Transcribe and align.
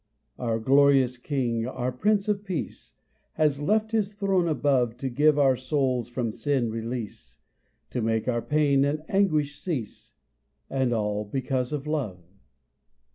Our 0.39 0.57
glorious 0.57 1.19
King, 1.19 1.67
our 1.67 1.91
Prince 1.91 2.27
of 2.27 2.43
Peace, 2.43 2.93
Has 3.33 3.61
left 3.61 3.91
his 3.91 4.15
throne 4.15 4.47
above 4.47 4.97
To 4.97 5.09
give 5.11 5.37
our 5.37 5.55
souls 5.55 6.09
from 6.09 6.31
sin 6.31 6.71
release, 6.71 7.37
To 7.91 8.01
make 8.01 8.27
our 8.27 8.41
pain 8.41 8.83
and 8.83 9.03
anguish 9.07 9.59
cease, 9.59 10.13
And 10.71 10.91
all 10.91 11.23
because 11.23 11.71
of 11.71 11.85
love. 11.85 12.17